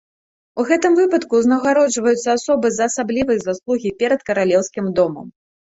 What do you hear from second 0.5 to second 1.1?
У гэтым